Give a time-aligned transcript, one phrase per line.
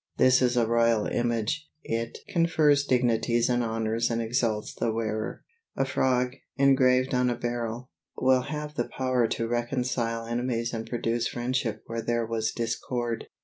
[0.17, 5.43] This is a royal image; it confers dignities and honors and exalts the wearer.
[5.77, 11.27] A frog, engraved on a beryl, will have the power to reconcile enemies and produce
[11.27, 13.27] friendship where there was discord.